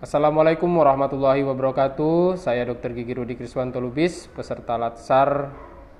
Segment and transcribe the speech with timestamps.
[0.00, 2.40] Assalamualaikum warahmatullahi wabarakatuh.
[2.40, 2.96] Saya Dr.
[2.96, 5.52] Gigi Rudi Kriswanto Lubis, peserta Latsar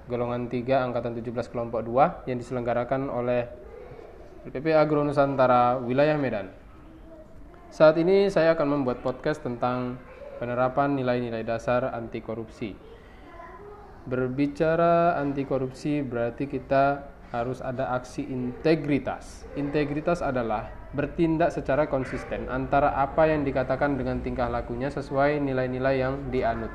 [0.08, 3.44] golongan 3 angkatan 17 kelompok 2 yang diselenggarakan oleh
[4.48, 6.48] LPP Agro Nusantara wilayah Medan.
[7.68, 10.00] Saat ini saya akan membuat podcast tentang
[10.40, 12.72] penerapan nilai-nilai dasar anti korupsi.
[14.08, 19.46] Berbicara anti korupsi berarti kita harus ada aksi integritas.
[19.54, 26.14] Integritas adalah bertindak secara konsisten antara apa yang dikatakan dengan tingkah lakunya sesuai nilai-nilai yang
[26.34, 26.74] dianut.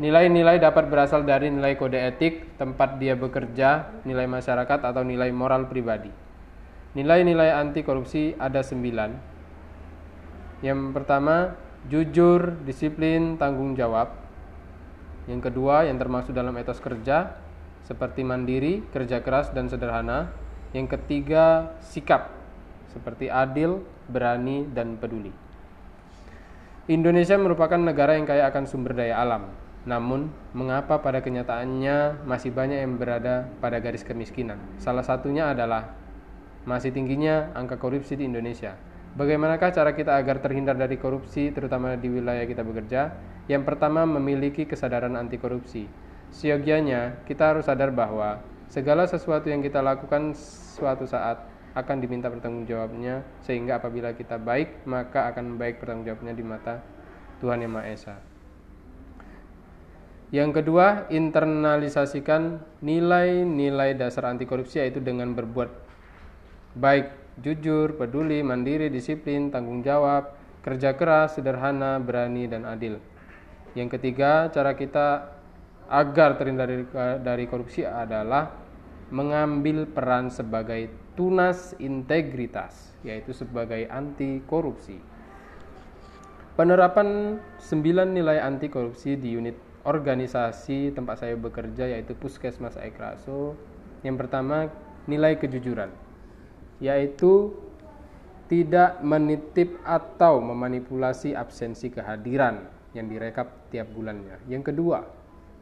[0.00, 5.68] Nilai-nilai dapat berasal dari nilai kode etik, tempat dia bekerja, nilai masyarakat, atau nilai moral
[5.68, 6.08] pribadi.
[6.96, 9.12] Nilai-nilai anti korupsi ada sembilan.
[10.64, 11.52] Yang pertama,
[11.92, 14.16] jujur, disiplin, tanggung jawab.
[15.28, 17.36] Yang kedua, yang termasuk dalam etos kerja,
[17.84, 20.32] seperti mandiri, kerja keras, dan sederhana.
[20.70, 22.30] Yang ketiga, sikap,
[22.94, 25.34] seperti adil, berani, dan peduli.
[26.90, 29.46] Indonesia merupakan negara yang kaya akan sumber daya alam.
[29.86, 34.60] Namun, mengapa pada kenyataannya masih banyak yang berada pada garis kemiskinan?
[34.76, 35.96] Salah satunya adalah
[36.68, 38.76] masih tingginya angka korupsi di Indonesia.
[39.16, 43.16] Bagaimanakah cara kita agar terhindar dari korupsi, terutama di wilayah kita bekerja?
[43.48, 46.09] Yang pertama, memiliki kesadaran anti korupsi.
[46.30, 48.38] Siogianya, kita harus sadar bahwa
[48.70, 50.34] segala sesuatu yang kita lakukan
[50.78, 51.42] suatu saat
[51.74, 56.82] akan diminta pertanggungjawabnya sehingga apabila kita baik maka akan baik pertanggungjawabnya di mata
[57.38, 58.16] Tuhan Yang Maha Esa.
[60.30, 65.70] Yang kedua, internalisasikan nilai-nilai dasar anti korupsi yaitu dengan berbuat
[66.78, 67.10] baik,
[67.42, 73.02] jujur, peduli, mandiri, disiplin, tanggung jawab, kerja keras, sederhana, berani, dan adil.
[73.74, 75.39] Yang ketiga, cara kita
[75.90, 76.86] agar terhindar dari,
[77.18, 78.54] dari korupsi adalah
[79.10, 80.86] mengambil peran sebagai
[81.18, 85.02] tunas integritas, yaitu sebagai anti korupsi.
[86.54, 93.58] Penerapan 9 nilai anti korupsi di unit organisasi tempat saya bekerja yaitu Puskesmas Aikraso.
[94.06, 94.70] Yang pertama,
[95.10, 95.90] nilai kejujuran,
[96.78, 97.52] yaitu
[98.46, 104.40] tidak menitip atau memanipulasi absensi kehadiran yang direkap tiap bulannya.
[104.50, 105.19] Yang kedua,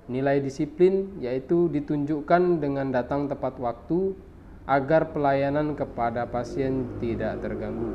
[0.08, 4.16] Nilai disiplin yaitu ditunjukkan dengan datang tepat waktu
[4.64, 7.92] agar pelayanan kepada pasien tidak terganggu.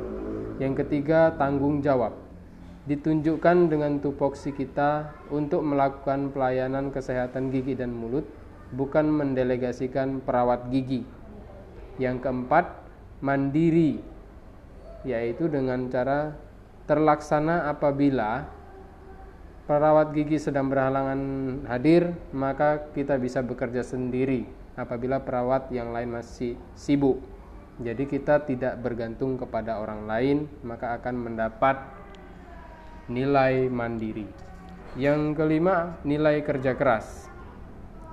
[0.62, 2.14] Yang ketiga, tanggung jawab.
[2.86, 8.26] Ditunjukkan dengan tupoksi kita untuk melakukan pelayanan kesehatan gigi dan mulut,
[8.70, 11.02] bukan mendelegasikan perawat gigi.
[11.98, 12.66] Yang keempat,
[13.18, 13.98] mandiri,
[15.02, 16.38] yaitu dengan cara
[16.86, 18.46] terlaksana apabila
[19.64, 21.20] perawat gigi sedang berhalangan
[21.72, 24.44] hadir, maka kita bisa bekerja sendiri
[24.76, 27.20] apabila perawat yang lain masih sibuk.
[27.80, 31.80] Jadi kita tidak bergantung kepada orang lain, maka akan mendapat
[33.10, 34.28] nilai mandiri.
[34.94, 37.26] Yang kelima, nilai kerja keras.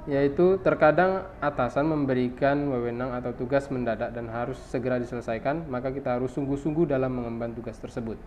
[0.09, 6.33] Yaitu terkadang atasan memberikan wewenang atau tugas mendadak dan harus segera diselesaikan, maka kita harus
[6.33, 8.17] sungguh-sungguh dalam mengemban tugas tersebut.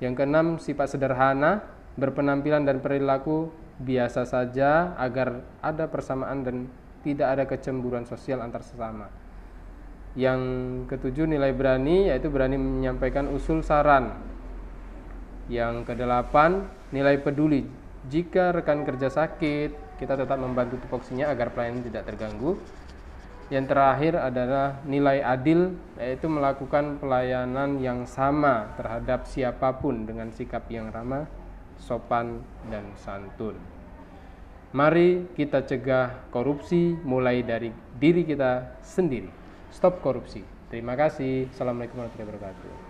[0.00, 6.56] Yang keenam, sifat sederhana berpenampilan dan perilaku biasa saja agar ada persamaan dan
[7.00, 9.08] tidak ada kecemburuan sosial antar sesama.
[10.12, 10.42] Yang
[10.90, 14.20] ketujuh nilai berani yaitu berani menyampaikan usul saran.
[15.48, 17.66] Yang kedelapan nilai peduli.
[18.10, 22.56] Jika rekan kerja sakit, kita tetap membantu tupoksinya agar pelayanan tidak terganggu.
[23.50, 30.70] Yang terakhir adalah nilai adil, yaitu melakukan pelayanan yang sama terhadap siapa pun dengan sikap
[30.70, 31.26] yang ramah,
[31.80, 33.56] sopan, dan santun.
[34.70, 39.26] Mari kita cegah korupsi mulai dari diri kita sendiri.
[39.74, 40.46] Stop korupsi.
[40.70, 41.50] Terima kasih.
[41.50, 42.89] Assalamualaikum warahmatullahi wabarakatuh.